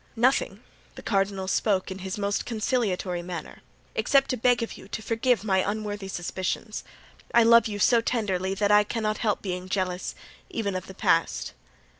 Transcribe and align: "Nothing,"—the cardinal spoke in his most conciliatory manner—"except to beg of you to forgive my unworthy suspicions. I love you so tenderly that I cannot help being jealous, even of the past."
"Nothing,"—the 0.15 1.03
cardinal 1.03 1.47
spoke 1.47 1.91
in 1.91 1.99
his 1.99 2.17
most 2.17 2.43
conciliatory 2.43 3.21
manner—"except 3.21 4.31
to 4.31 4.35
beg 4.35 4.63
of 4.63 4.73
you 4.73 4.87
to 4.87 4.99
forgive 4.99 5.43
my 5.43 5.59
unworthy 5.59 6.07
suspicions. 6.07 6.83
I 7.35 7.43
love 7.43 7.67
you 7.67 7.77
so 7.77 8.01
tenderly 8.01 8.55
that 8.55 8.71
I 8.71 8.83
cannot 8.83 9.19
help 9.19 9.43
being 9.43 9.69
jealous, 9.69 10.15
even 10.49 10.73
of 10.75 10.87
the 10.87 10.95
past." 10.95 11.53